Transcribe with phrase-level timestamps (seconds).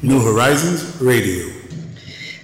[0.00, 1.44] New Horizons Radio.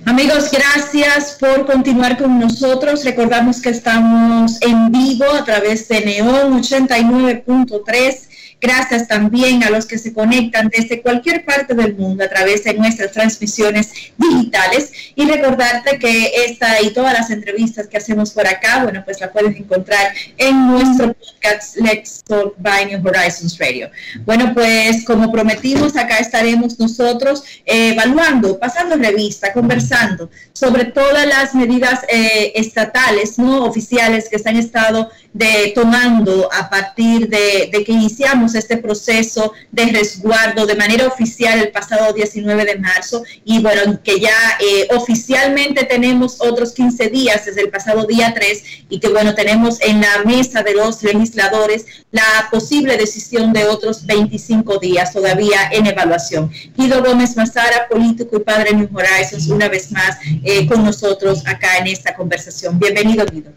[0.06, 3.04] Amigos, gracias por continuar con nosotros.
[3.04, 8.33] Recordamos que estamos en vivo a través de Neon 89.3
[8.64, 12.72] Gracias también a los que se conectan desde cualquier parte del mundo a través de
[12.72, 14.90] nuestras transmisiones digitales.
[15.14, 19.30] Y recordarte que esta y todas las entrevistas que hacemos por acá, bueno, pues la
[19.30, 23.90] puedes encontrar en nuestro podcast Let's Talk by New Horizons Radio.
[24.24, 31.54] Bueno, pues como prometimos, acá estaremos nosotros eh, evaluando, pasando revista, conversando sobre todas las
[31.54, 37.92] medidas eh, estatales, no oficiales que se han estado de, tomando a partir de, que
[37.92, 44.00] iniciamos este proceso de resguardo de manera oficial el pasado 19 de marzo y bueno,
[44.02, 49.08] que ya eh, oficialmente tenemos otros 15 días desde el pasado día 3 y que
[49.08, 55.12] bueno, tenemos en la mesa de los legisladores la posible decisión de otros 25 días
[55.12, 56.50] todavía en evaluación.
[56.76, 61.46] Guido Gómez Mazara, político y padre de New Horizons, una vez más eh, con nosotros
[61.46, 62.78] acá en esta conversación.
[62.78, 63.52] Bienvenido, Guido.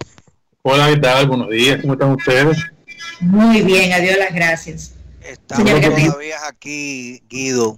[0.64, 1.28] Hola, ¿qué tal?
[1.28, 2.58] Buenos días, ¿cómo están ustedes?
[3.20, 4.94] Muy bien, adiós, las gracias.
[5.22, 7.78] Estamos todavía aquí, Guido,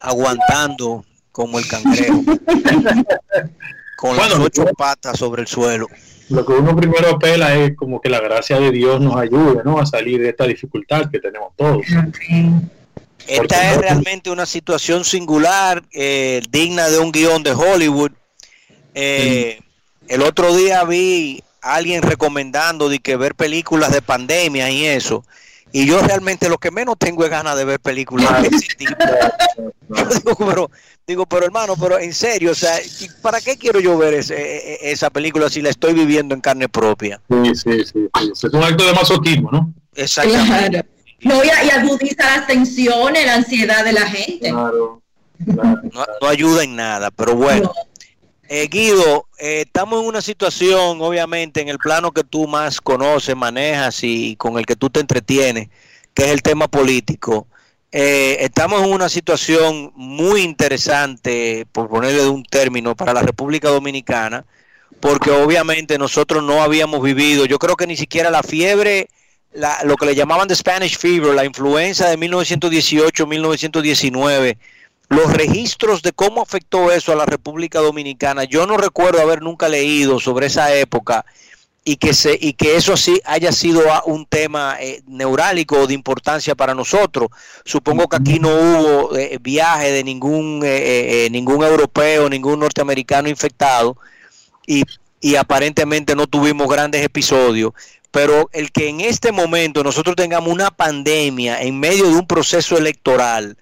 [0.00, 2.22] aguantando como el cangrejo,
[3.96, 5.86] con las ocho patas sobre el suelo.
[6.30, 9.78] Lo que uno primero apela es como que la gracia de Dios nos ayude ¿no?
[9.78, 11.86] a salir de esta dificultad que tenemos todos.
[13.26, 18.12] Esta es realmente una situación singular, eh, digna de un guion de Hollywood.
[18.94, 19.60] Eh,
[20.08, 21.42] el otro día vi
[21.74, 25.24] alguien recomendando de que ver películas de pandemia y eso.
[25.72, 28.94] Y yo realmente lo que menos tengo es ganas de ver películas de ese tipo.
[29.88, 30.70] digo, pero,
[31.06, 32.78] digo, pero hermano, pero en serio, o sea,
[33.22, 36.40] ¿para qué quiero yo ver ese, e, e, esa película si la estoy viviendo en
[36.40, 37.20] carne propia?
[37.28, 38.08] Sí, sí, sí.
[38.32, 39.72] Es un acto de masoquismo, ¿no?
[39.94, 40.86] Exactamente.
[41.20, 44.50] No, y, agudiza las tensiones, la ansiedad de la gente.
[44.50, 45.02] Claro.
[45.38, 47.72] No, ayuda en nada, pero bueno.
[48.50, 53.36] Eh, Guido, eh, estamos en una situación, obviamente, en el plano que tú más conoces,
[53.36, 55.68] manejas y con el que tú te entretienes,
[56.14, 57.46] que es el tema político.
[57.92, 64.46] Eh, estamos en una situación muy interesante, por ponerle un término, para la República Dominicana,
[65.00, 69.08] porque obviamente nosotros no habíamos vivido, yo creo que ni siquiera la fiebre,
[69.84, 74.56] lo que le llamaban de Spanish Fever, la influenza de 1918-1919,
[75.08, 79.68] los registros de cómo afectó eso a la República Dominicana, yo no recuerdo haber nunca
[79.68, 81.24] leído sobre esa época
[81.84, 86.54] y que, se, y que eso sí haya sido un tema eh, neurálico de importancia
[86.54, 87.30] para nosotros.
[87.64, 93.96] Supongo que aquí no hubo eh, viaje de ningún, eh, ningún europeo, ningún norteamericano infectado
[94.66, 97.72] y aparentemente no tuvimos grandes episodios
[98.10, 102.76] pero el que en este momento nosotros tengamos una pandemia en medio de un proceso
[102.76, 103.56] electoral,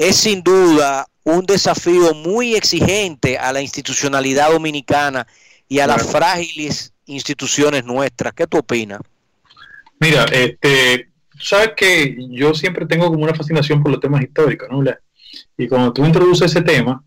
[0.00, 5.26] es sin duda un desafío muy exigente a la institucionalidad dominicana
[5.68, 8.32] y a las frágiles instituciones nuestras.
[8.32, 9.02] ¿Qué tú opinas?
[9.98, 14.82] Mira, este, sabes que yo siempre tengo como una fascinación por los temas históricos, ¿no?
[15.58, 17.04] Y cuando tú introduces ese tema,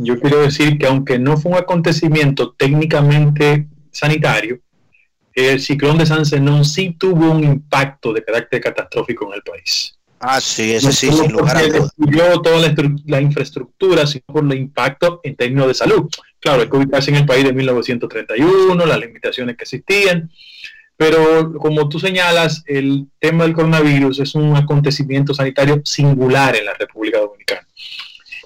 [0.00, 4.58] yo quiero decir que aunque no fue un acontecimiento técnicamente sanitario,
[5.32, 9.96] el ciclón de San Zenón sí tuvo un impacto de carácter catastrófico en el país.
[10.24, 11.92] Ah, sí, ese sí, sin lugar a dudas.
[12.44, 12.72] toda
[13.06, 16.08] la, infraestructura, sino por el impacto en términos de salud.
[16.38, 20.30] Claro, hay que ubicarse en el país de 1931, las limitaciones que existían,
[20.96, 26.74] pero como tú señalas, el tema del coronavirus es un acontecimiento sanitario singular en la
[26.74, 27.66] República Dominicana.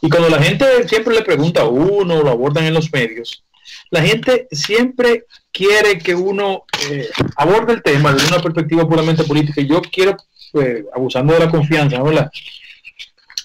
[0.00, 3.44] Y cuando la gente siempre le pregunta a uno, lo abordan en los medios,
[3.90, 9.60] la gente siempre quiere que uno eh, aborde el tema desde una perspectiva puramente política.
[9.60, 10.16] Y yo quiero
[10.56, 12.30] pues, abusando de la confianza, ¿verdad?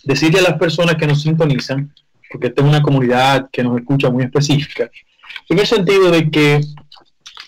[0.06, 1.94] Decirle a las personas que nos sintonizan,
[2.32, 4.90] porque esta es una comunidad que nos escucha muy específica,
[5.50, 6.62] en el sentido de que,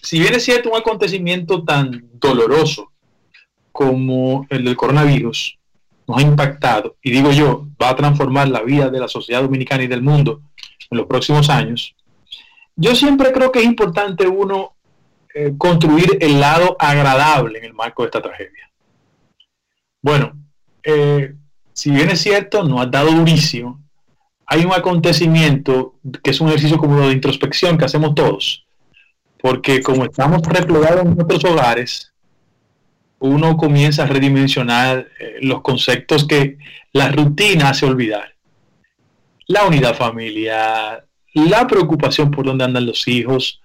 [0.01, 2.91] si bien es cierto un acontecimiento tan doloroso
[3.71, 5.57] como el del coronavirus,
[6.05, 9.83] nos ha impactado, y digo yo, va a transformar la vida de la sociedad dominicana
[9.83, 10.41] y del mundo
[10.91, 11.95] en los próximos años,
[12.75, 14.73] yo siempre creo que es importante uno
[15.33, 18.72] eh, construir el lado agradable en el marco de esta tragedia.
[20.03, 20.33] Bueno,
[20.83, 21.33] eh,
[21.71, 23.81] si bien es cierto, no ha dado durísimo,
[24.45, 28.67] hay un acontecimiento que es un ejercicio como de introspección que hacemos todos,
[29.41, 32.13] porque como estamos replegados en nuestros hogares,
[33.19, 36.57] uno comienza a redimensionar eh, los conceptos que
[36.91, 38.35] la rutina hace olvidar.
[39.47, 43.61] La unidad familiar, la preocupación por dónde andan los hijos,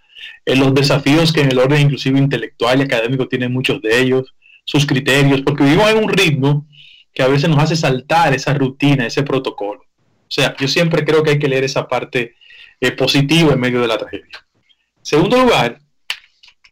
[0.46, 4.32] eh, los desafíos que en el orden inclusive intelectual y académico tienen muchos de ellos,
[4.68, 6.66] sus criterios, porque vivimos en un ritmo
[7.14, 9.80] que a veces nos hace saltar esa rutina, ese protocolo.
[9.80, 12.34] O sea, yo siempre creo que hay que leer esa parte
[12.78, 14.46] eh, positiva en medio de la tragedia.
[15.00, 15.80] Segundo lugar,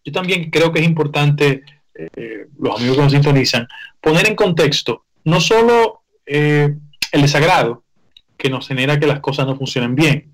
[0.04, 1.62] yo también creo que es importante,
[1.94, 3.66] eh, los amigos que nos sintonizan,
[3.98, 6.78] poner en contexto no solo el
[7.12, 7.84] desagrado
[8.36, 10.32] que nos genera que las cosas no funcionen bien,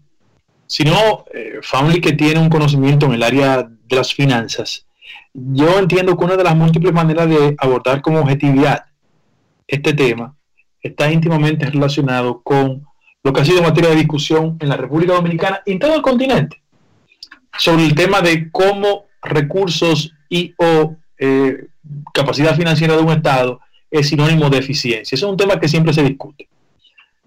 [0.67, 4.87] sino eh, Family que tiene un conocimiento en el área de las finanzas.
[5.35, 8.85] Yo entiendo que una de las múltiples maneras de abordar con objetividad
[9.67, 10.37] este tema
[10.83, 12.87] está íntimamente relacionado con
[13.23, 16.03] lo que ha sido materia de discusión en la República Dominicana y en todo el
[16.03, 16.63] continente,
[17.57, 21.69] sobre el tema de cómo recursos y o eh,
[22.13, 25.03] capacidad financiera de un Estado es sinónimo de eficiencia.
[25.03, 26.49] Ese es un tema que siempre se discute.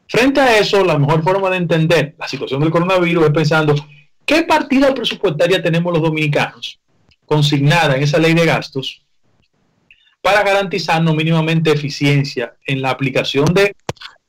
[0.07, 3.75] Frente a eso, la mejor forma de entender la situación del coronavirus es pensando
[4.25, 6.79] qué partida presupuestaria tenemos los dominicanos
[7.25, 9.01] consignada en esa ley de gastos
[10.21, 13.75] para garantizarnos mínimamente eficiencia en la aplicación de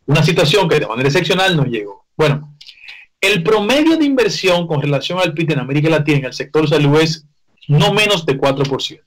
[0.06, 2.06] una situación que de manera excepcional nos llegó.
[2.16, 2.56] Bueno,
[3.20, 7.00] el promedio de inversión con relación al PIB en América Latina en el sector salud
[7.00, 7.26] es
[7.69, 9.00] no menos de 4%.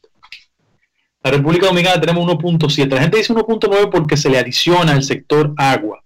[1.21, 2.89] La República Dominicana tenemos 1.7.
[2.89, 6.03] La gente dice 1.9 porque se le adiciona al sector agua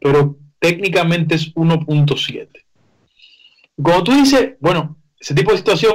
[0.00, 2.48] pero técnicamente es 1.7.
[3.80, 5.94] Cuando tú dices, bueno, ese tipo de situación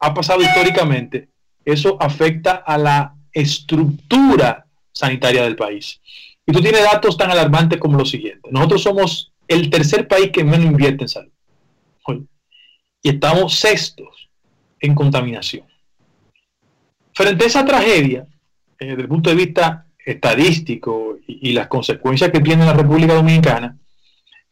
[0.00, 1.28] ha pasado históricamente,
[1.64, 6.00] eso afecta a la estructura sanitaria del país.
[6.46, 8.50] Y tú tienes datos tan alarmantes como los siguientes.
[8.50, 11.32] Nosotros somos el tercer país que menos invierte en salud.
[13.02, 14.28] Y estamos sextos
[14.78, 15.66] en contaminación.
[17.14, 18.26] Frente a esa tragedia,
[18.78, 23.78] eh, desde el punto de vista estadístico y, las consecuencias que tiene la República Dominicana,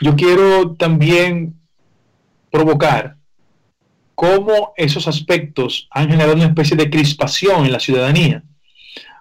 [0.00, 1.60] yo quiero también
[2.50, 3.17] provocar
[4.18, 8.42] cómo esos aspectos han generado una especie de crispación en la ciudadanía,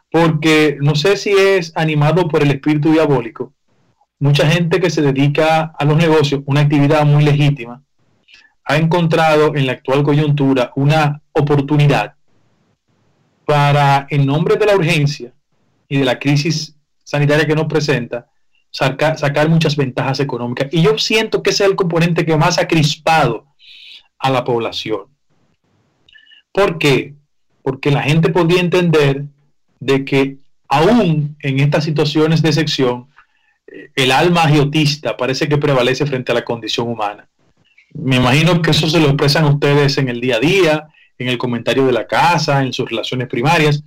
[0.10, 3.54] porque no sé si es animado por el espíritu diabólico,
[4.18, 7.84] mucha gente que se dedica a los negocios, una actividad muy legítima,
[8.66, 12.16] ha encontrado en la actual coyuntura una oportunidad
[13.46, 15.32] para, en nombre de la urgencia,
[15.88, 18.32] y de la crisis sanitaria que nos presenta,
[18.72, 20.70] sacar muchas ventajas económicas.
[20.72, 23.46] Y yo siento que ese es el componente que más ha crispado
[24.20, 25.02] a la población.
[26.52, 27.14] ¿Por qué?
[27.62, 29.26] Porque la gente podía entender
[29.80, 30.38] de que
[30.68, 33.08] aún en estas situaciones de excepción,
[33.68, 37.28] eh, el alma agiotista parece que prevalece frente a la condición humana.
[37.94, 40.88] Me imagino que eso se lo expresan ustedes en el día a día,
[41.18, 43.84] en el comentario de la casa, en sus relaciones primarias,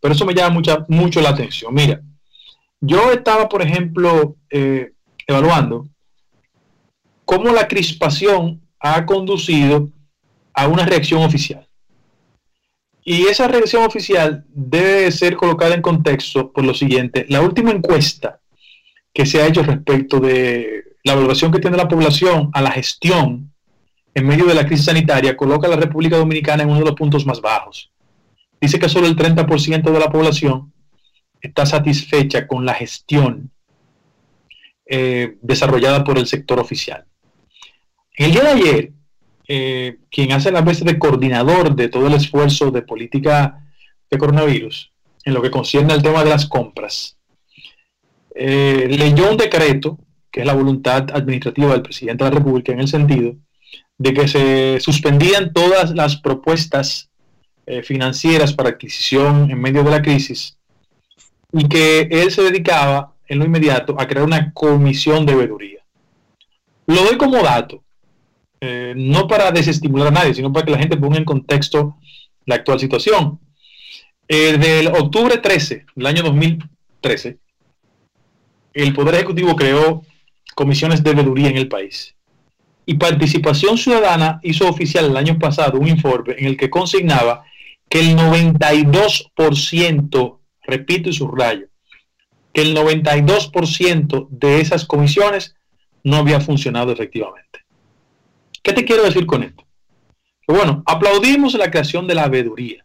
[0.00, 1.72] pero eso me llama mucha, mucho la atención.
[1.72, 2.00] Mira,
[2.80, 4.92] yo estaba, por ejemplo, eh,
[5.26, 5.88] evaluando
[7.24, 9.90] cómo la crispación ha conducido
[10.52, 11.66] a una reacción oficial.
[13.02, 17.26] Y esa reacción oficial debe ser colocada en contexto por lo siguiente.
[17.28, 18.40] La última encuesta
[19.12, 23.52] que se ha hecho respecto de la evaluación que tiene la población a la gestión
[24.14, 26.94] en medio de la crisis sanitaria coloca a la República Dominicana en uno de los
[26.94, 27.90] puntos más bajos
[28.64, 30.72] dice que solo el 30% de la población
[31.40, 33.50] está satisfecha con la gestión
[34.86, 37.04] eh, desarrollada por el sector oficial.
[38.14, 38.92] El día de ayer,
[39.48, 43.66] eh, quien hace la veces de coordinador de todo el esfuerzo de política
[44.08, 44.92] de coronavirus,
[45.24, 47.16] en lo que concierne al tema de las compras,
[48.36, 49.98] eh, leyó un decreto,
[50.30, 53.34] que es la voluntad administrativa del presidente de la República, en el sentido
[53.98, 57.10] de que se suspendían todas las propuestas
[57.66, 60.58] eh, financieras para adquisición en medio de la crisis
[61.52, 65.80] y que él se dedicaba en lo inmediato a crear una comisión de veeduría.
[66.86, 67.82] Lo doy como dato,
[68.66, 71.98] eh, no para desestimular a nadie, sino para que la gente ponga en contexto
[72.46, 73.38] la actual situación.
[74.26, 77.36] Eh, del octubre 13 del año 2013,
[78.72, 80.00] el Poder Ejecutivo creó
[80.54, 82.14] comisiones de veeduría en el país.
[82.86, 87.44] Y Participación Ciudadana hizo oficial el año pasado un informe en el que consignaba
[87.90, 91.66] que el 92%, repito y subrayo,
[92.54, 95.54] que el 92% de esas comisiones
[96.02, 97.63] no había funcionado efectivamente.
[98.64, 99.62] ¿Qué te quiero decir con esto?
[100.48, 102.84] bueno, aplaudimos la creación de la veeduría,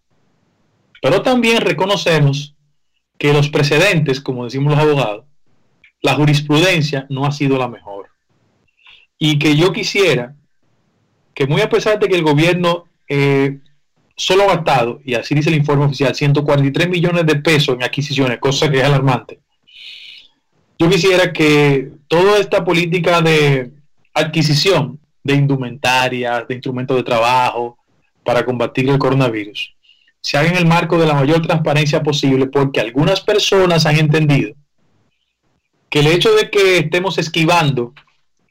[1.02, 2.56] pero también reconocemos
[3.18, 5.26] que los precedentes, como decimos los abogados,
[6.02, 8.08] la jurisprudencia no ha sido la mejor.
[9.18, 10.36] y que yo quisiera
[11.34, 13.60] que muy a pesar de que el gobierno eh,
[14.16, 18.40] solo ha gastado, y así dice el informe oficial, 143 millones de pesos en adquisiciones,
[18.40, 19.40] cosa que es alarmante,
[20.78, 23.72] yo quisiera que toda esta política de
[24.14, 27.78] adquisición de indumentarias, de instrumentos de trabajo
[28.24, 29.76] para combatir el coronavirus,
[30.22, 34.54] se haga en el marco de la mayor transparencia posible, porque algunas personas han entendido
[35.90, 37.94] que el hecho de que estemos esquivando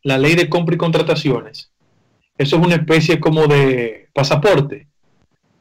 [0.03, 1.71] la ley de compra y contrataciones,
[2.37, 4.89] eso es una especie como de pasaporte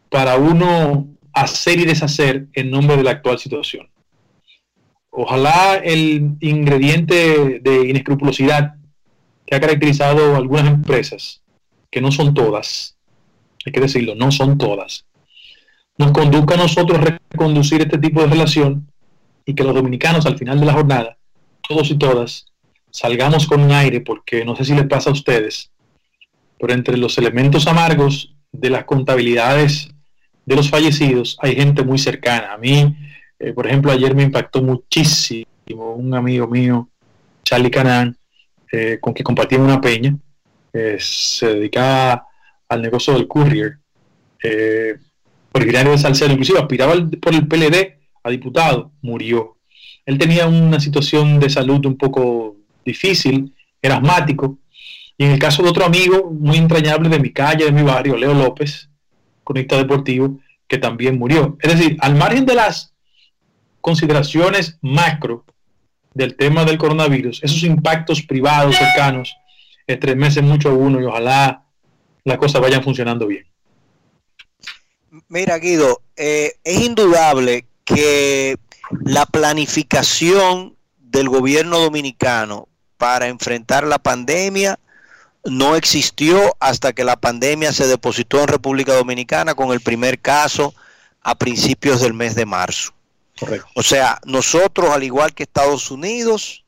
[0.09, 3.88] para uno hacer y deshacer en nombre de la actual situación.
[5.09, 8.76] Ojalá el ingrediente de inescrupulosidad
[9.48, 11.42] que ha caracterizado algunas empresas,
[11.89, 12.98] que no son todas,
[13.66, 15.06] hay que decirlo, no son todas,
[15.98, 18.92] nos conduzca a nosotros a reconducir este tipo de relación
[19.46, 21.18] y que los dominicanos al final de la jornada,
[21.68, 22.46] todos y todas,
[22.92, 25.72] salgamos con un aire, porque no sé si les pasa a ustedes,
[26.60, 29.89] pero entre los elementos amargos de las contabilidades
[30.46, 32.54] de los fallecidos hay gente muy cercana.
[32.54, 32.96] A mí,
[33.39, 35.46] eh, por ejemplo, ayer me impactó muchísimo
[35.96, 36.89] un amigo mío,
[37.44, 38.18] Charlie Canán,
[38.71, 40.17] eh, con que compartía una peña,
[40.74, 42.27] eh, se dedicaba
[42.69, 43.79] al negocio del courier,
[45.53, 49.57] originario de Salcedo, inclusive aspiraba por el PLD a diputado, murió.
[50.05, 52.55] Él tenía una situación de salud un poco
[52.86, 54.59] difícil, era asmático,
[55.17, 58.15] y en el caso de otro amigo muy entrañable de mi calle, de mi barrio,
[58.15, 58.89] Leo López,
[59.43, 61.57] cronista deportivo, que también murió.
[61.62, 62.93] Es decir, al margen de las
[63.81, 65.45] consideraciones macro
[66.17, 69.38] del tema del coronavirus, esos impactos privados cercanos
[69.86, 71.63] estremecen mucho a uno y ojalá
[72.24, 73.45] las cosas vayan funcionando bien.
[75.29, 78.57] Mira, Guido, eh, es indudable que
[79.05, 84.79] la planificación del gobierno dominicano para enfrentar la pandemia
[85.45, 90.74] no existió hasta que la pandemia se depositó en República Dominicana con el primer caso
[91.21, 92.97] a principios del mes de marzo.
[93.75, 96.65] O sea, nosotros, al igual que Estados Unidos,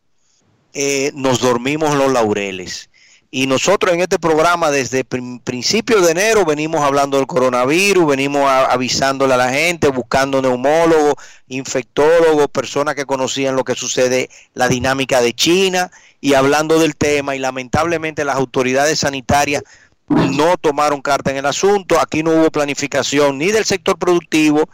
[0.73, 2.89] eh, nos dormimos los laureles.
[3.31, 9.35] Y nosotros en este programa desde principios de enero venimos hablando del coronavirus, venimos avisándole
[9.35, 11.13] a la gente, buscando neumólogos,
[11.47, 17.35] infectólogos, personas que conocían lo que sucede, la dinámica de China y hablando del tema
[17.35, 19.61] y lamentablemente las autoridades sanitarias
[20.07, 24.67] no tomaron carta en el asunto, aquí no hubo planificación ni del sector productivo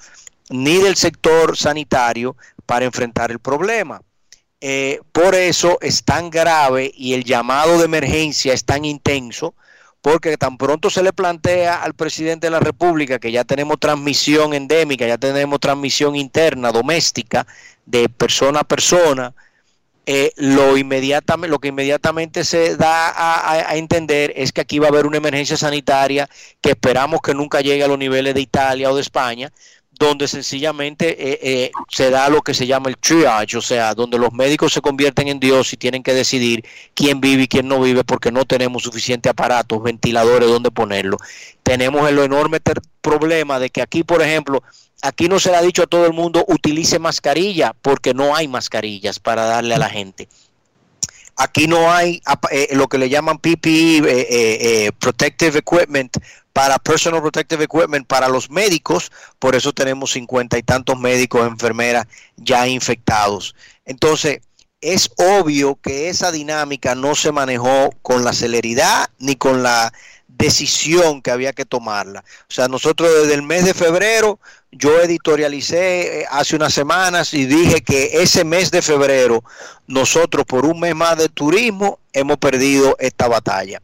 [0.49, 2.35] ni del sector sanitario
[2.65, 4.01] para enfrentar el problema.
[4.61, 9.53] Eh, por eso es tan grave y el llamado de emergencia es tan intenso,
[10.01, 14.53] porque tan pronto se le plantea al presidente de la República que ya tenemos transmisión
[14.53, 17.45] endémica, ya tenemos transmisión interna, doméstica,
[17.85, 19.33] de persona a persona,
[20.07, 24.89] eh, lo, inmediatamente, lo que inmediatamente se da a, entender es que aquí va a
[24.89, 26.29] haber una emergencia sanitaria
[26.61, 29.51] que esperamos que nunca llegue a los niveles de Italia o de España,
[29.97, 34.17] donde sencillamente eh, eh, se da lo que se llama el triage, o sea, donde
[34.17, 37.79] los médicos se convierten en Dios y tienen que decidir quién vive y quién no
[37.79, 41.17] vive porque no tenemos suficientes aparatos, ventiladores donde ponerlo.
[41.63, 42.59] Tenemos el enorme
[43.01, 44.63] problema de que aquí, por ejemplo,
[45.01, 48.47] aquí no se le ha dicho a todo el mundo utilice mascarilla porque no hay
[48.47, 50.27] mascarillas para darle a la gente.
[51.37, 52.21] Aquí no hay
[52.51, 56.17] eh, lo que le llaman PPE, eh, eh, Protective Equipment,
[56.55, 62.07] para Personal Protective Equipment para los médicos, por eso tenemos cincuenta y tantos médicos, enfermeras
[62.37, 63.53] ya infectados.
[63.83, 64.39] Entonces,
[64.79, 69.91] es obvio que esa dinámica no se manejó con la celeridad ni con la
[70.29, 72.23] decisión que había que tomarla.
[72.49, 74.39] O sea, nosotros desde el mes de febrero,
[74.71, 79.43] yo editorialicé eh, hace unas semanas y dije que ese mes de febrero,
[79.87, 83.81] nosotros por un mes más de turismo, hemos perdido esta batalla.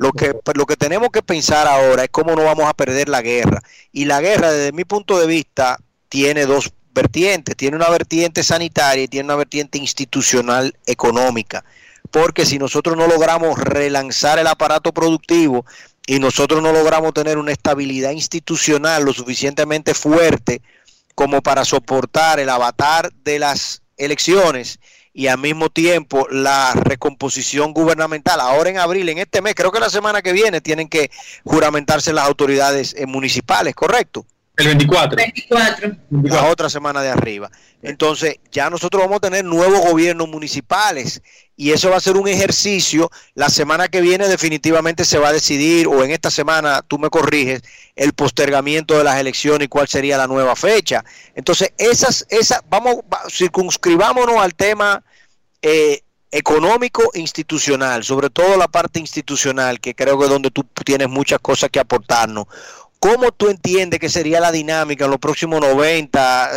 [0.00, 3.20] Lo que, lo que tenemos que pensar ahora es cómo no vamos a perder la
[3.20, 3.60] guerra.
[3.92, 5.78] Y la guerra, desde mi punto de vista,
[6.08, 7.54] tiene dos vertientes.
[7.54, 11.64] Tiene una vertiente sanitaria y tiene una vertiente institucional económica
[12.10, 15.64] porque si nosotros no logramos relanzar el aparato productivo
[16.06, 20.62] y nosotros no logramos tener una estabilidad institucional lo suficientemente fuerte
[21.14, 24.80] como para soportar el avatar de las elecciones
[25.12, 28.40] y al mismo tiempo la recomposición gubernamental.
[28.40, 31.10] Ahora en abril, en este mes, creo que la semana que viene, tienen que
[31.44, 34.24] juramentarse las autoridades eh, municipales, ¿correcto?
[34.60, 35.16] El 24.
[35.16, 35.96] 24.
[36.24, 37.50] La otra semana de arriba.
[37.82, 41.22] Entonces, ya nosotros vamos a tener nuevos gobiernos municipales
[41.56, 43.10] y eso va a ser un ejercicio.
[43.34, 47.08] La semana que viene definitivamente se va a decidir, o en esta semana, tú me
[47.08, 47.62] corriges,
[47.96, 51.04] el postergamiento de las elecciones y cuál sería la nueva fecha.
[51.34, 52.96] Entonces, esas, esas, vamos,
[53.30, 55.02] circunscribámonos al tema
[55.62, 61.08] eh, económico institucional, sobre todo la parte institucional, que creo que es donde tú tienes
[61.08, 62.46] muchas cosas que aportarnos.
[63.00, 66.50] ¿Cómo tú entiendes que sería la dinámica en los próximos 90,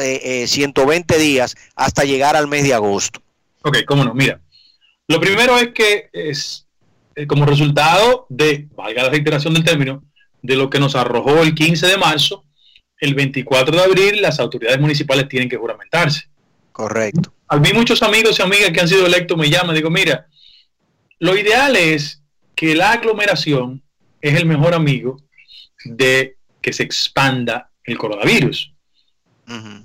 [0.45, 3.21] 120 días hasta llegar al mes de agosto?
[3.61, 4.13] Ok, cómo no.
[4.13, 4.41] Mira,
[5.07, 6.67] lo primero es que es
[7.15, 10.03] eh, como resultado de, valga la reiteración del término,
[10.41, 12.43] de lo que nos arrojó el 15 de marzo,
[12.99, 16.23] el 24 de abril las autoridades municipales tienen que juramentarse.
[16.73, 17.33] Correcto.
[17.47, 20.27] A mí muchos amigos y amigas que han sido electos me llaman, digo, mira,
[21.19, 22.21] lo ideal es
[22.53, 23.81] que la aglomeración
[24.19, 25.17] es el mejor amigo
[25.83, 28.73] de que se expanda el coronavirus.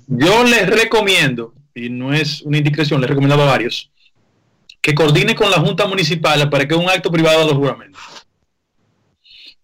[0.07, 3.91] Yo les recomiendo, y no es una indiscreción, les he recomendado a varios,
[4.81, 8.01] que coordine con la Junta Municipal para que un acto privado los juramentos.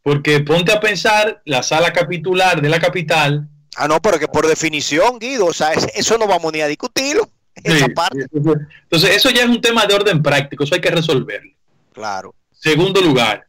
[0.04, 3.48] Porque ponte a pensar, la sala capitular de la capital.
[3.76, 7.30] Ah, no, pero que por definición, Guido, o sea, eso no vamos ni a discutirlo.
[7.64, 8.28] Esa parte.
[8.34, 11.54] Entonces, eso ya es un tema de orden práctico, eso hay que resolverlo.
[11.94, 12.36] Claro.
[12.52, 13.48] Segundo lugar,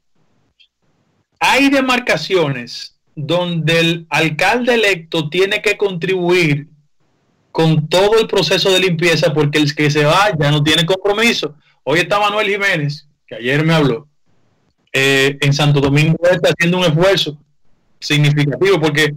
[1.41, 6.69] hay demarcaciones donde el alcalde electo tiene que contribuir
[7.51, 11.55] con todo el proceso de limpieza porque el que se va ya no tiene compromiso.
[11.85, 14.09] Hoy está Manuel Jiménez, que ayer me habló,
[14.93, 17.39] eh, en Santo Domingo está haciendo un esfuerzo
[17.99, 19.15] significativo porque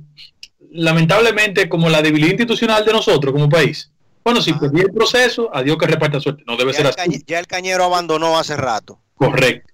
[0.71, 3.91] lamentablemente como la debilidad institucional de nosotros como país,
[4.23, 6.43] bueno, si perdí el proceso, adiós que reparta suerte.
[6.45, 7.23] No debe ser así.
[7.25, 9.01] ya el cañero abandonó hace rato.
[9.15, 9.73] Correcto.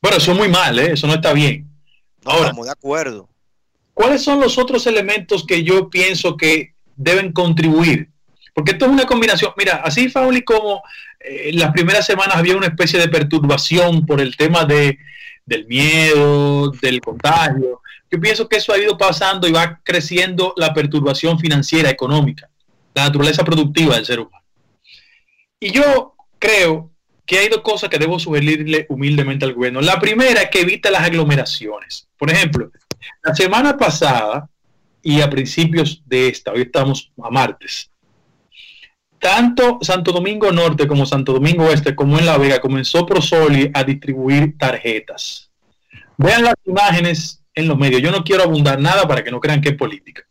[0.00, 0.92] Bueno, eso es muy mal, ¿eh?
[0.94, 1.69] eso no está bien.
[2.24, 3.28] Ahora, estamos de acuerdo.
[3.94, 8.10] ¿Cuáles son los otros elementos que yo pienso que deben contribuir.
[8.54, 9.52] Porque esto es una combinación.
[9.56, 10.82] Mira, así, Fauli, como
[11.18, 14.98] eh, en las primeras semanas había una especie de perturbación por el tema de,
[15.46, 17.80] del miedo, del contagio.
[18.10, 22.50] Yo pienso que eso ha ido pasando y va creciendo la perturbación financiera, económica,
[22.94, 24.44] la naturaleza productiva del ser humano.
[25.58, 26.90] Y yo creo
[27.26, 29.80] que hay dos cosas que debo sugerirle humildemente al gobierno.
[29.80, 32.08] La primera es que evite las aglomeraciones.
[32.18, 32.70] Por ejemplo,
[33.22, 34.48] la semana pasada
[35.02, 37.90] y a principios de esta, hoy estamos a martes,
[39.20, 43.84] tanto Santo Domingo Norte como Santo Domingo Oeste, como en La Vega, comenzó Prosoli a
[43.84, 45.50] distribuir tarjetas.
[46.16, 48.02] Vean las imágenes en los medios.
[48.02, 50.22] Yo no quiero abundar nada para que no crean que es política.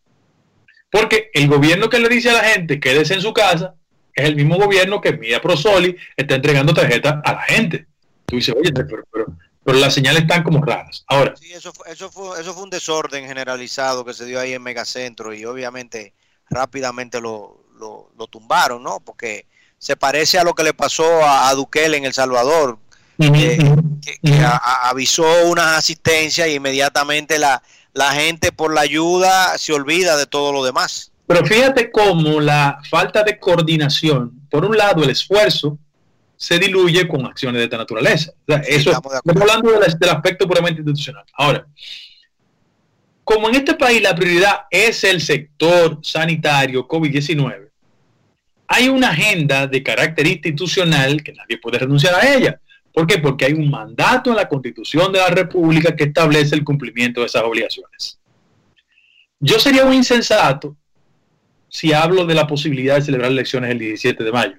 [0.92, 3.76] Porque el gobierno que le dice a la gente quédese en su casa
[4.14, 7.88] es el mismo gobierno que Mía Prosoli está entregando tarjetas a la gente.
[8.26, 9.26] Tú dices, oye, pero, pero
[9.70, 11.04] pero las señales están como raras.
[11.08, 11.36] Ahora.
[11.40, 14.64] Sí, eso fue, eso fue, eso fue un desorden generalizado que se dio ahí en
[14.64, 16.14] Megacentro y obviamente
[16.50, 19.00] rápidamente lo, lo, tumbaron, ¿no?
[19.00, 19.46] Porque
[19.78, 22.80] se parece a lo que le pasó a, a en El Salvador,
[23.20, 23.60] que,
[24.84, 27.62] avisó una asistencia y inmediatamente la,
[27.94, 31.12] la gente por la ayuda se olvida de todo lo demás.
[31.30, 35.78] Pero fíjate cómo la falta de coordinación, por un lado el esfuerzo,
[36.36, 38.32] se diluye con acciones de esta naturaleza.
[38.68, 41.24] eso, estamos, hablando del, aspecto puramente institucional.
[41.34, 41.68] Ahora,
[43.24, 47.70] como en este país la prioridad es el sector sanitario COVID-19,
[48.68, 52.60] hay una agenda de carácter institucional que nadie puede renunciar a ella.
[52.92, 53.20] ¿Por qué?
[53.20, 57.28] Porque hay un mandato en la Constitución de la República que establece el cumplimiento de
[57.28, 58.18] esas obligaciones.
[59.40, 60.76] Yo sería un insensato
[61.70, 64.56] si hablo de la posibilidad de celebrar elecciones el 17 de mayo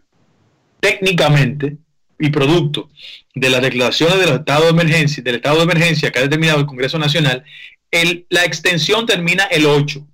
[0.81, 1.77] técnicamente
[2.19, 2.91] y producto
[3.35, 6.67] de las declaraciones del estado de emergencia, del estado de emergencia que ha determinado el
[6.67, 7.45] Congreso Nacional,
[7.91, 10.07] el, la extensión termina el 8.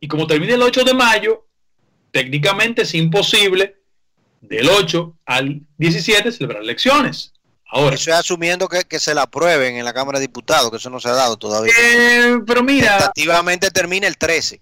[0.00, 1.46] Y como termina el 8 de mayo,
[2.10, 3.76] técnicamente es imposible
[4.40, 7.32] del 8 al 17 celebrar elecciones.
[7.70, 10.88] Ahora, eso es asumiendo que, se la aprueben en la Cámara de Diputados, que eso
[10.88, 11.72] no se ha dado todavía.
[11.78, 12.96] Eh, pero mira.
[12.96, 14.60] Tentativamente termina el 13.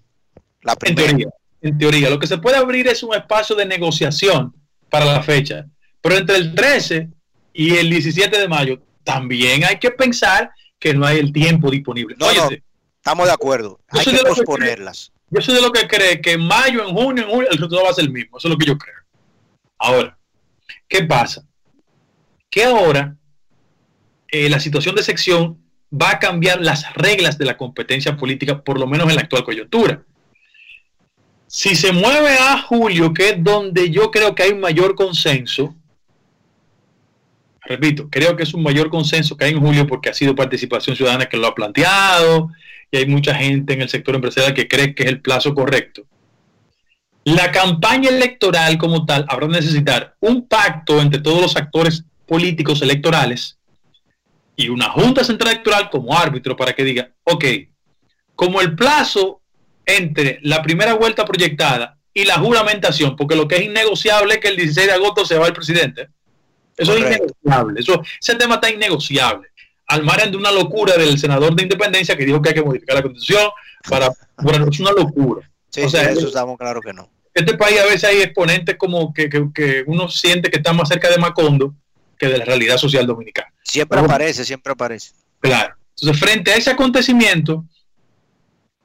[0.61, 1.13] La primera
[1.61, 2.09] en teoría.
[2.09, 4.53] Lo que se puede abrir es un espacio de negociación
[4.89, 5.65] para la fecha.
[6.01, 7.09] Pero entre el 13
[7.53, 12.15] y el 17 de mayo también hay que pensar que no hay el tiempo disponible.
[12.19, 13.79] No, estamos de acuerdo.
[13.89, 15.11] Hay que posponerlas.
[15.29, 17.83] yo soy de lo que cree que en mayo, en junio, en julio, el resultado
[17.83, 18.37] va a ser el mismo.
[18.37, 18.95] Eso es lo que yo creo.
[19.79, 20.17] Ahora,
[20.87, 21.45] ¿qué pasa?
[22.49, 23.15] Que ahora
[24.29, 28.79] eh, la situación de sección va a cambiar las reglas de la competencia política, por
[28.79, 30.03] lo menos en la actual coyuntura.
[31.47, 35.73] Si se mueve a julio, que es donde yo creo que hay un mayor consenso,
[37.61, 40.95] repito, creo que es un mayor consenso que hay en julio porque ha sido participación
[40.95, 42.49] ciudadana que lo ha planteado
[42.91, 46.03] y hay mucha gente en el sector empresarial que cree que es el plazo correcto.
[47.23, 52.81] La campaña electoral como tal habrá de necesitar un pacto entre todos los actores políticos
[52.81, 53.57] electorales
[54.57, 57.45] y una junta central electoral como árbitro para que diga, ok,
[58.35, 59.41] como el plazo
[59.87, 64.49] entre la primera vuelta proyectada y la juramentación, porque lo que es innegociable es que
[64.49, 66.09] el 16 de agosto se va el presidente.
[66.75, 67.79] Eso es innegociable.
[67.79, 69.47] Eso, ese tema está innegociable.
[69.87, 72.97] Al margen de una locura del senador de independencia que dijo que hay que modificar
[72.97, 73.49] la constitución
[73.89, 74.09] para.
[74.37, 75.49] Bueno, es una locura.
[75.83, 77.09] o sea, eso estamos claro que no.
[77.33, 81.09] Este país a veces hay exponentes como que, que, uno siente que está más cerca
[81.09, 81.75] de Macondo
[82.17, 83.53] que de la realidad social dominicana.
[83.63, 85.11] Siempre aparece, siempre aparece.
[85.39, 85.75] Claro.
[85.99, 87.63] Entonces, frente a ese acontecimiento,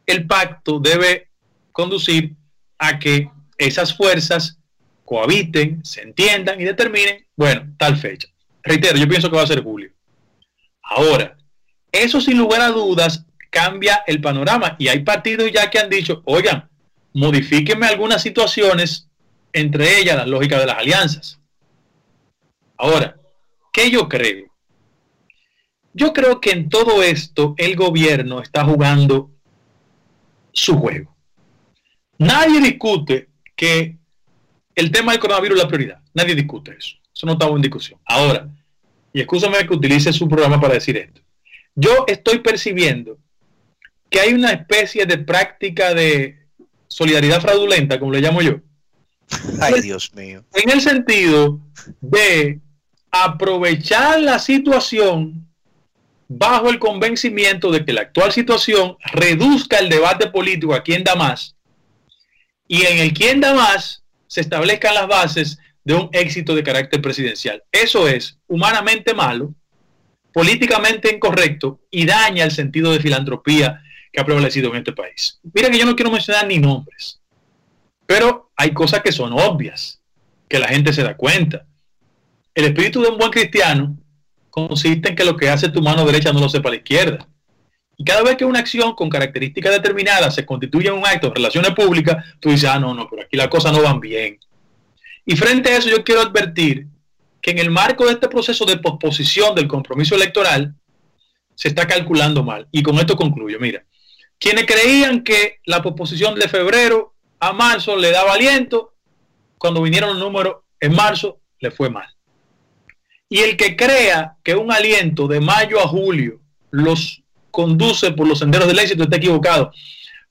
[0.06, 1.28] el pacto debe
[1.72, 2.34] conducir
[2.78, 4.58] a que esas fuerzas
[5.04, 8.28] cohabiten, se entiendan y determinen, bueno, tal fecha.
[8.62, 9.90] Reitero, yo pienso que va a ser julio.
[10.82, 11.36] Ahora,
[11.90, 16.22] eso sin lugar a dudas cambia el panorama y hay partidos ya que han dicho,
[16.24, 16.68] oigan,
[17.12, 19.08] modifíquenme algunas situaciones,
[19.52, 21.40] entre ellas la lógica de las alianzas.
[22.78, 23.16] Ahora,
[23.72, 24.50] ¿qué yo creo?
[25.92, 29.31] Yo creo que en todo esto el gobierno está jugando
[30.52, 31.14] su juego.
[32.18, 33.96] Nadie discute que
[34.74, 36.00] el tema del coronavirus es la prioridad.
[36.14, 36.96] Nadie discute eso.
[37.14, 38.00] Eso no está en discusión.
[38.04, 38.48] Ahora,
[39.12, 41.20] y escúchame que utilice su programa para decir esto.
[41.74, 43.18] Yo estoy percibiendo
[44.08, 46.38] que hay una especie de práctica de
[46.86, 48.60] solidaridad fraudulenta, como le llamo yo.
[49.60, 50.44] Ay, Dios mío.
[50.52, 51.60] En el sentido
[52.00, 52.60] de
[53.10, 55.48] aprovechar la situación
[56.38, 61.14] bajo el convencimiento de que la actual situación reduzca el debate político a quién da
[61.14, 61.56] más
[62.66, 67.02] y en el quién da más se establezcan las bases de un éxito de carácter
[67.02, 67.62] presidencial.
[67.70, 69.54] Eso es humanamente malo,
[70.32, 75.38] políticamente incorrecto y daña el sentido de filantropía que ha prevalecido en este país.
[75.52, 77.20] Mira que yo no quiero mencionar ni nombres,
[78.06, 80.00] pero hay cosas que son obvias,
[80.48, 81.66] que la gente se da cuenta.
[82.54, 83.96] El espíritu de un buen cristiano
[84.52, 87.26] consiste en que lo que hace tu mano derecha no lo sepa la izquierda.
[87.96, 91.36] Y cada vez que una acción con características determinadas se constituye en un acto de
[91.36, 94.38] relaciones públicas, tú dices, ah, no, no, pero aquí las cosas no van bien.
[95.24, 96.86] Y frente a eso yo quiero advertir
[97.40, 100.74] que en el marco de este proceso de posposición del compromiso electoral,
[101.54, 102.68] se está calculando mal.
[102.70, 103.58] Y con esto concluyo.
[103.58, 103.84] Mira,
[104.38, 108.92] quienes creían que la posposición de febrero a marzo le daba aliento,
[109.56, 112.06] cuando vinieron los números en marzo, le fue mal.
[113.32, 116.38] Y el que crea que un aliento de mayo a julio
[116.70, 119.72] los conduce por los senderos del éxito está equivocado,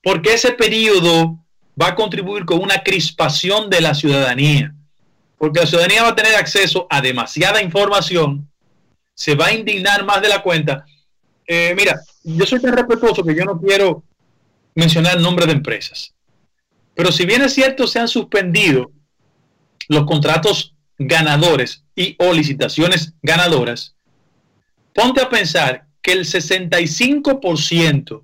[0.04, 1.36] porque ese periodo
[1.80, 4.72] va a contribuir con una crispación de la ciudadanía,
[5.36, 8.48] porque la ciudadanía va a tener acceso a demasiada información,
[9.16, 10.86] se va a indignar más de la cuenta.
[11.44, 14.04] Eh, mira, yo soy tan respetuoso que yo no quiero
[14.76, 16.14] mencionar nombres de empresas.
[16.94, 18.92] Pero si bien es cierto, se han suspendido
[19.88, 23.94] los contratos ganadores y o licitaciones ganadoras,
[24.94, 28.22] ponte a pensar que el 65%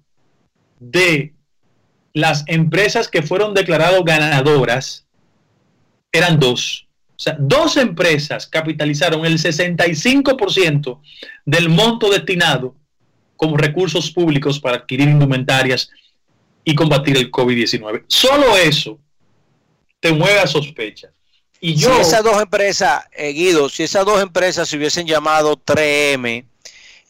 [0.80, 1.34] de
[2.12, 5.06] las empresas que fueron declaradas ganadoras
[6.12, 6.86] eran dos.
[7.10, 11.00] O sea, dos empresas capitalizaron el 65%
[11.44, 12.76] del monto destinado
[13.36, 15.90] como recursos públicos para adquirir indumentarias
[16.64, 18.04] y combatir el COVID-19.
[18.08, 18.98] Solo eso
[20.00, 21.10] te mueve a sospecha.
[21.60, 25.56] Y yo, si esas dos empresas, eh, Guido, si esas dos empresas se hubiesen llamado
[25.56, 26.44] 3M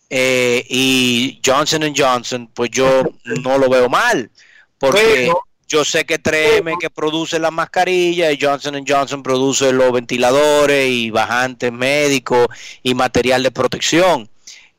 [0.08, 4.30] eh, y Johnson Johnson, pues yo no lo veo mal,
[4.78, 5.30] porque
[5.66, 11.10] yo sé que 3M que produce las mascarillas y Johnson Johnson produce los ventiladores y
[11.10, 12.46] bajantes médicos
[12.82, 14.30] y material de protección.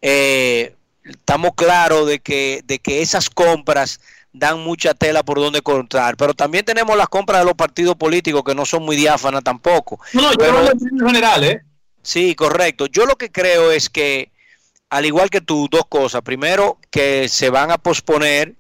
[0.02, 4.00] Eh, estamos claros de que, de que esas compras
[4.32, 8.44] dan mucha tela por donde contar, pero también tenemos las compras de los partidos políticos
[8.46, 10.00] que no son muy diáfanas tampoco.
[10.14, 11.62] No, yo en general, ¿eh?
[12.02, 12.88] Sí, correcto.
[12.88, 14.32] Yo lo que creo es que,
[14.90, 16.22] al igual que tú, dos cosas.
[16.22, 18.56] Primero, que se van a posponer.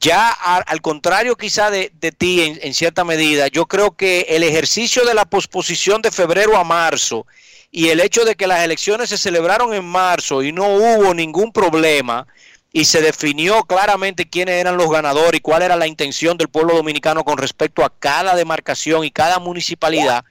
[0.00, 5.04] Ya al contrario quizá de, ti en, en cierta medida, yo creo que el ejercicio
[5.04, 7.26] de la posposición de febrero a marzo
[7.72, 11.52] y el hecho de que las elecciones se celebraron en marzo y no hubo ningún
[11.52, 12.28] problema
[12.72, 16.74] y se definió claramente quiénes eran los ganadores y cuál era la intención del pueblo
[16.76, 20.24] dominicano con respecto a cada demarcación y cada municipalidad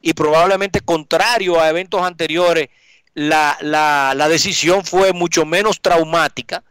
[0.00, 2.68] y probablemente contrario a eventos anteriores,
[3.14, 6.62] la, la, la decisión fue mucho menos traumática.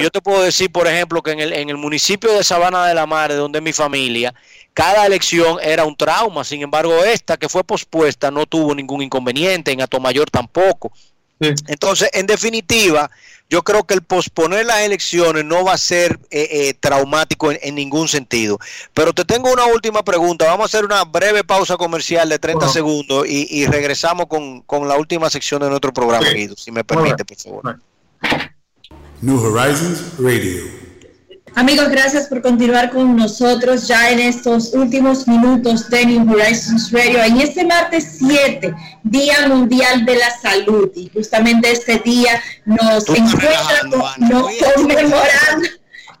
[0.00, 2.94] yo te puedo decir, por ejemplo, que en el, en el municipio de Sabana de
[2.94, 4.34] la Mar, donde es mi familia,
[4.74, 9.72] cada elección era un trauma, sin embargo esta que fue pospuesta no tuvo ningún inconveniente,
[9.72, 10.92] en Atomayor tampoco.
[11.40, 13.10] Entonces, en definitiva,
[13.48, 17.74] yo creo que el posponer las elecciones no va a ser eh, eh, traumático en,
[17.74, 18.58] ningún sentido.
[18.92, 20.44] Pero te tengo una última pregunta.
[20.46, 25.30] Vamos a hacer una breve pausa comercial de 30 segundos y, regresamos con, la última
[25.30, 27.78] sección de nuestro programa, si me permite, por favor.
[29.20, 30.87] New Horizons Radio.
[31.58, 37.20] Amigos, gracias por continuar con nosotros ya en estos últimos minutos de New Horizons Radio.
[37.20, 43.80] En este martes 7, Día Mundial de la Salud, y justamente este día nos encuentra
[43.90, 45.68] conmemorando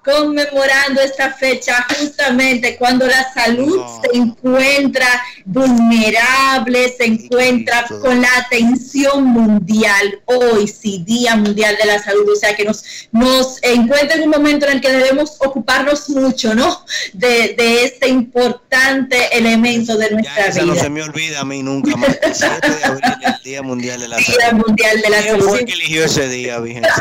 [0.04, 5.06] conmemorando esta fecha justamente cuando la salud se encuentra
[5.44, 10.20] vulnerable, se encuentra con la atención mundial.
[10.24, 14.30] Hoy sí, Día Mundial de la Salud, o sea que nos, nos encuentra en un
[14.30, 16.84] momento en el que debemos ocuparnos mucho, ¿no?
[17.12, 20.64] De, de este importante elemento de nuestra vida.
[20.64, 22.08] no se me olvida a mí nunca más.
[22.22, 24.38] El, Día Mundial de la Salud.
[24.38, 25.48] Día Mundial de la Salud.
[25.48, 26.84] fue que eligió ese día, Virgen?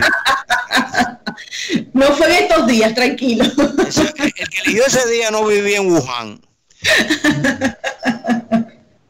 [1.94, 3.44] No fue en estos días, tranquilo.
[3.46, 6.42] El que eligió ese día no vivía en Wuhan.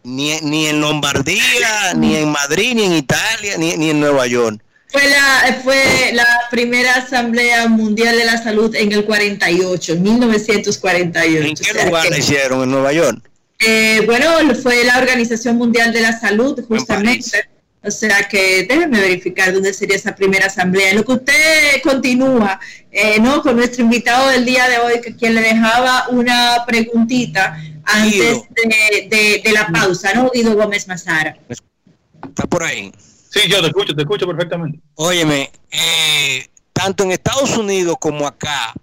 [0.04, 4.62] Ni, ni en Lombardía, ni en Madrid, ni en Italia, ni, ni en Nueva York.
[4.90, 11.44] Fue la, fue la primera Asamblea Mundial de la Salud en el 48, en 1948.
[11.44, 12.64] ¿En qué lugar la hicieron?
[12.64, 13.30] ¿En Nueva York?
[13.60, 17.50] Eh, bueno, fue la Organización Mundial de la Salud, justamente.
[17.88, 20.90] O sea que déjeme verificar dónde sería esa primera asamblea.
[20.90, 22.60] En lo que usted continúa,
[22.92, 23.42] eh, ¿no?
[23.42, 29.42] Con nuestro invitado del día de hoy, que quien le dejaba una preguntita antes de,
[29.54, 30.30] la pausa, ¿no?
[30.34, 31.38] Guido Gómez Mazara.
[31.48, 32.92] Está por ahí.
[33.30, 34.80] Sí, yo te escucho, te escucho perfectamente.
[34.96, 38.74] Óyeme, eh, tanto en Estados Unidos como acá,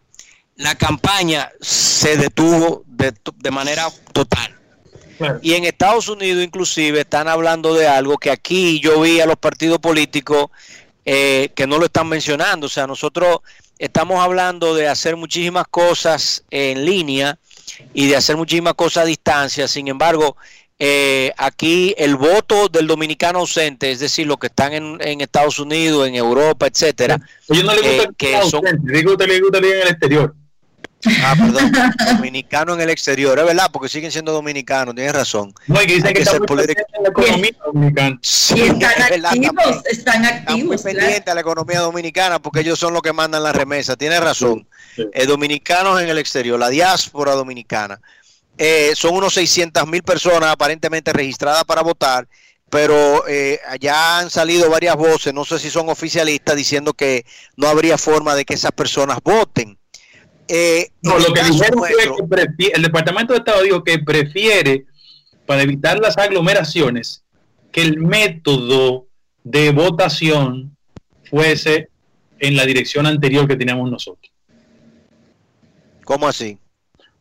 [0.56, 4.53] la campaña se detuvo de, de manera total.
[5.42, 9.36] Y en Estados Unidos inclusive están hablando de algo que aquí yo vi a los
[9.36, 10.48] partidos políticos
[11.04, 12.66] eh, que no lo están mencionando.
[12.66, 13.38] O sea, nosotros
[13.78, 17.38] estamos hablando de hacer muchísimas cosas en línea
[17.92, 19.68] y de hacer muchísimas cosas a distancia.
[19.68, 20.36] Sin embargo,
[20.78, 26.08] eh, aquí el voto del dominicano ausente, es decir, los que están en, Estados Unidos,
[26.08, 30.34] en Europa, etcétera, no le gusta eh, que son, digo, le gusta en el exterior.
[31.22, 31.72] Ah, perdón.
[32.16, 35.52] dominicano en el exterior, es verdad, porque siguen siendo dominicanos, tienes razón.
[35.66, 38.18] No, y que dicen que, están en la economía dominicana.
[38.22, 40.82] Sí, están activos, están activos.
[40.82, 44.66] pendientes a la economía dominicana porque ellos son los que mandan la remesa, tienes razón.
[44.96, 48.00] Eh, dominicanos en el exterior, la diáspora dominicana.
[48.56, 52.28] Eh, son unos 600 mil personas aparentemente registradas para votar,
[52.70, 57.66] pero eh, ya han salido varias voces, no sé si son oficialistas, diciendo que no
[57.66, 59.76] habría forma de que esas personas voten.
[60.48, 64.86] Eh, no, lo que dijeron que el Departamento de Estado dijo que prefiere,
[65.46, 67.24] para evitar las aglomeraciones,
[67.72, 69.06] que el método
[69.42, 70.76] de votación
[71.24, 71.88] fuese
[72.38, 74.32] en la dirección anterior que teníamos nosotros.
[76.04, 76.58] ¿Cómo así?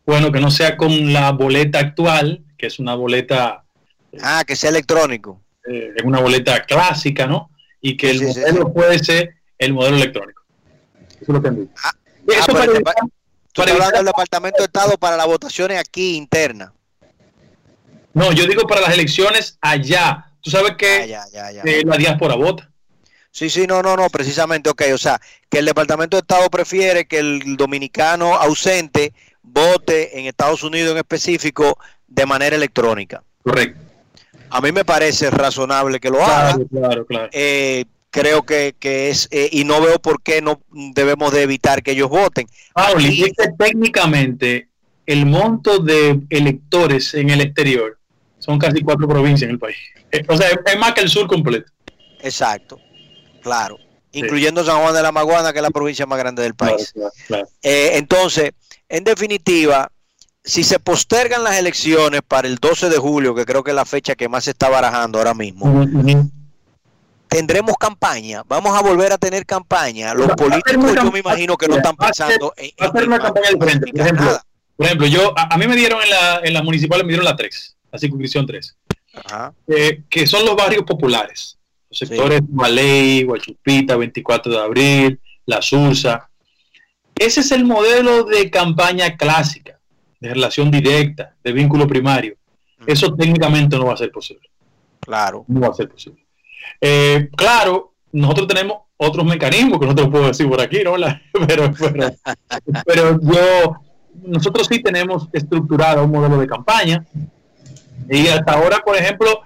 [0.06, 3.64] Bueno, que no sea con la boleta actual, que es una boleta...
[4.22, 5.42] Ah, que sea electrónico.
[5.66, 7.50] Eh, es una boleta clásica, ¿no?
[7.82, 10.44] Y que el modelo fuese el modelo electrónico.
[11.10, 11.94] Eso es lo que han ah,
[12.28, 12.66] eso ah,
[13.54, 16.72] para, hablando del Departamento de Estado para las votaciones aquí internas.
[18.14, 20.28] No, yo digo para las elecciones allá.
[20.42, 22.70] Tú sabes que ah, eh, la diáspora vota.
[23.32, 27.06] Sí, sí, no, no, no, precisamente, ok, o sea, que el Departamento de Estado prefiere
[27.06, 33.24] que el dominicano ausente vote en Estados Unidos en específico de manera electrónica.
[33.42, 33.80] Correcto.
[34.52, 36.60] A mí me parece razonable que lo haga.
[36.70, 37.30] Claro, claro.
[37.32, 41.92] Eh, creo que, es, eh, y no veo por qué no debemos de evitar que
[41.92, 42.46] ellos voten.
[43.00, 44.70] Y técnicamente
[45.08, 47.98] el monto de electores en el exterior
[48.38, 49.78] son casi cuatro provincias en el país.
[50.12, 51.72] Eh, o sea, es más que el sur completo.
[52.22, 52.80] Exacto,
[53.42, 53.80] claro.
[54.12, 56.94] Incluyendo San Juan de la Maguana, que es la provincia más grande del país.
[57.64, 58.52] Eh, entonces,
[58.88, 59.92] en definitiva,
[60.44, 63.86] si se postergan las elecciones para el 12 de julio, que creo que es la
[63.86, 65.84] fecha que más se está barajando ahora mismo,
[67.34, 70.14] tendremos campaña, vamos a volver a tener campaña.
[70.14, 73.92] Los políticos yo me imagino que no están pensando en, hacer una campaña diferente.
[74.76, 77.36] Por ejemplo, yo a, mí me dieron en la, en las municipales, me dieron la
[77.36, 78.78] 3, la circunscripción 3,
[79.68, 82.48] eh, que son los barrios populares, los sectores sí.
[82.52, 86.30] Maley, Guachupita, 24 de abril, La Sursa.
[87.16, 89.80] Ese es el modelo de campaña clásica,
[90.20, 92.36] de relación directa, de vínculo primario.
[92.88, 94.50] Eso técnicamente no va a ser posible.
[95.00, 95.46] Claro.
[95.48, 96.23] No va a ser posible.
[96.82, 100.94] Eh, claro, nosotros tenemos otros mecanismos que no te lo puedo decir por aquí, ¿no?
[101.48, 101.72] pero,
[102.86, 103.76] pero, yo,
[104.24, 107.06] nosotros sí tenemos estructurado un modelo de campaña
[108.10, 109.42] y hasta ahora, por ejemplo,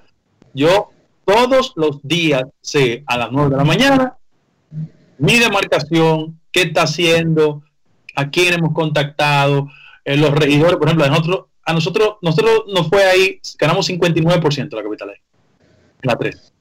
[0.54, 0.90] yo
[1.26, 4.18] todos los días sé a las 9 de la mañana
[5.18, 7.64] mi demarcación, qué está haciendo,
[8.16, 9.68] a quién hemos contactado,
[10.06, 14.76] eh, los regidores, por ejemplo, a nosotros, nosotros, nosotros nos fue ahí, ganamos 59% de
[14.76, 15.12] la capital
[16.04, 16.54] la 3.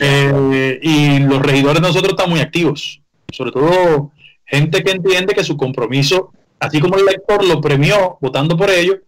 [0.00, 4.10] Eh, y los regidores nosotros están muy activos, sobre todo
[4.50, 8.98] Gente que entiende que su compromiso, así como el elector lo premió votando por ello,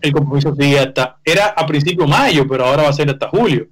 [0.00, 3.68] el compromiso sigue hasta, era a principio mayo, pero ahora va a ser hasta julio.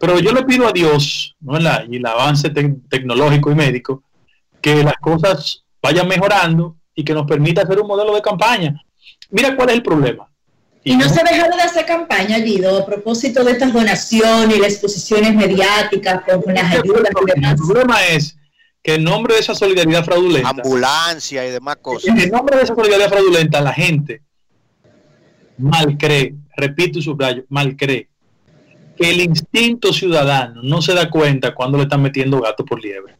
[0.00, 1.56] Pero yo le pido a Dios, ¿no?
[1.88, 4.02] y el avance tecnológico y médico,
[4.60, 8.74] que las cosas vayan mejorando y que nos permita hacer un modelo de campaña.
[9.30, 10.28] Mira cuál es el problema.
[10.84, 14.60] Y no se ha dejado de hacer campaña, Guido, a propósito de estas donaciones y
[14.60, 18.36] las exposiciones mediáticas con las ayudas El problema es
[18.82, 20.48] que en nombre de esa solidaridad fraudulenta...
[20.48, 22.18] Ambulancia y demás cosas.
[22.18, 24.22] En nombre de esa solidaridad fraudulenta, la gente
[25.58, 28.08] mal cree, repito y subrayo, mal cree,
[28.96, 33.14] que el instinto ciudadano no se da cuenta cuando le están metiendo gato por liebre.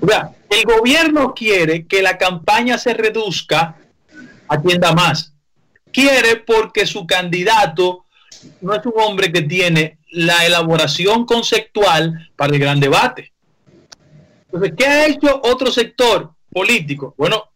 [0.00, 3.76] O sea, el gobierno quiere que la campaña se reduzca
[4.48, 5.31] a quien da más.
[5.92, 8.06] Quiere porque su candidato
[8.60, 13.32] no es un hombre que tiene la elaboración conceptual para el gran debate.
[14.46, 17.14] Entonces, ¿qué ha hecho otro sector político?
[17.16, 17.50] Bueno,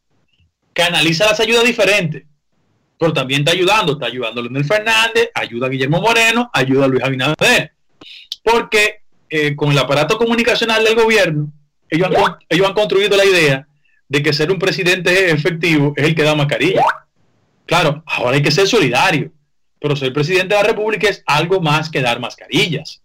[0.72, 2.25] canaliza las ayudas diferentes,
[2.99, 3.92] pero también está ayudando.
[3.92, 7.72] Está ayudando a Leonel Fernández, ayuda a Guillermo Moreno, ayuda a Luis Abinader.
[8.42, 11.53] Porque eh, con el aparato comunicacional del gobierno,
[11.90, 13.68] ellos han, ellos han construido la idea
[14.09, 16.85] de que ser un presidente efectivo es el que da mascarilla.
[17.66, 19.33] Claro, ahora hay que ser solidario,
[19.81, 23.02] pero ser presidente de la República es algo más que dar mascarillas.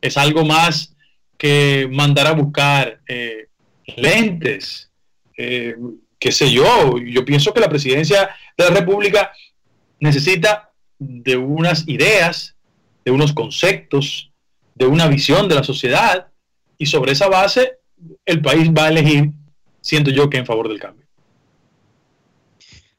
[0.00, 0.94] Es algo más
[1.36, 3.48] que mandar a buscar eh,
[3.96, 4.90] lentes,
[5.36, 5.74] eh,
[6.18, 6.98] qué sé yo.
[6.98, 9.32] Yo pienso que la presidencia de la República
[10.00, 12.56] necesita de unas ideas,
[13.04, 14.30] de unos conceptos,
[14.74, 16.28] de una visión de la sociedad
[16.76, 17.78] y sobre esa base
[18.24, 19.30] el país va a elegir,
[19.80, 21.07] siento yo que en favor del cambio.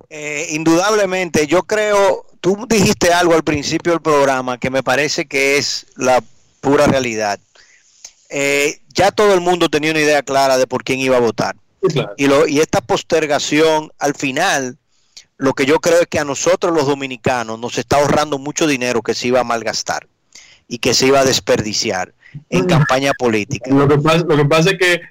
[0.10, 5.58] Eh, indudablemente, yo creo, tú dijiste algo al principio del programa que me parece que
[5.58, 6.24] es la
[6.62, 7.39] pura realidad.
[8.30, 11.56] Eh, ya todo el mundo tenía una idea clara de por quién iba a votar.
[12.17, 14.78] y, lo, y esta postergación, al final,
[15.38, 19.02] lo que yo creo es que a nosotros los dominicanos nos está ahorrando mucho dinero
[19.02, 20.08] que se iba a malgastar
[20.67, 22.13] y que se iba a desperdiciar
[22.50, 23.72] en campaña política.
[23.74, 25.02] Lo que pasa, lo que pasa es que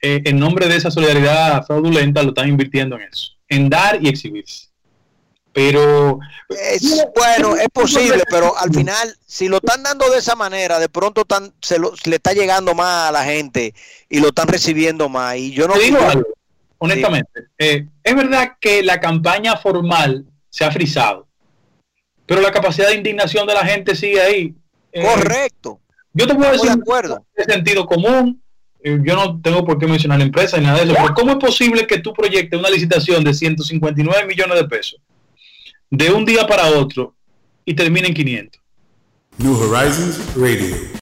[0.00, 4.08] eh, en nombre de esa solidaridad fraudulenta lo están invirtiendo en eso, en dar y
[4.08, 4.68] exhibirse.
[5.54, 10.80] Pero es, bueno, es posible, pero al final, si lo están dando de esa manera,
[10.80, 13.72] de pronto tan, se, lo, le está llegando más a la gente
[14.08, 15.36] y lo están recibiendo más.
[15.36, 16.24] Y yo no digo algo,
[16.78, 21.28] honestamente, eh, es verdad que la campaña formal se ha frisado,
[22.26, 24.54] pero la capacidad de indignación de la gente sigue ahí.
[24.90, 25.78] Eh, Correcto.
[26.12, 27.24] Yo te puedo decir, de acuerdo.
[27.36, 28.42] de sentido común,
[28.84, 31.38] yo no tengo por qué mencionar la empresa ni nada de eso, pero ¿cómo es
[31.38, 35.00] posible que tú proyectes una licitación de 159 millones de pesos
[35.90, 37.14] de un día para otro
[37.64, 38.62] y termine en 500?
[39.38, 40.76] New Horizons Radio.